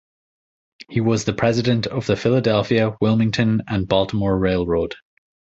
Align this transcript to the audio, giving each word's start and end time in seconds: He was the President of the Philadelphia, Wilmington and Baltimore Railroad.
He 0.89 0.99
was 0.99 1.25
the 1.25 1.33
President 1.33 1.85
of 1.85 2.07
the 2.07 2.15
Philadelphia, 2.15 2.97
Wilmington 3.01 3.61
and 3.67 3.87
Baltimore 3.87 4.35
Railroad. 4.39 4.95